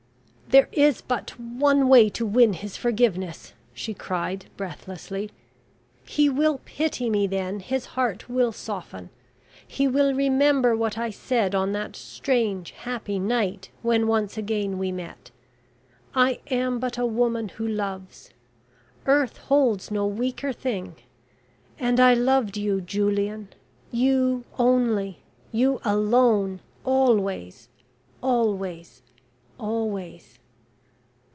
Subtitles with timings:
[0.49, 5.31] "There is but one way to win his forgiveness," she cried breathlessly.
[6.03, 7.61] "He will pity me then...
[7.61, 9.11] his heart will soften...
[9.65, 14.91] he will remember what I said on that strange happy night when once again we
[14.91, 15.31] met...
[16.13, 18.31] I am but a woman who loves.
[19.05, 20.97] Earth holds no weaker thing...
[21.79, 23.47] and I loved you, Julian...
[23.89, 25.19] you only
[25.53, 26.59] you alone!
[26.83, 27.69] always
[28.21, 29.01] always
[29.57, 30.37] always.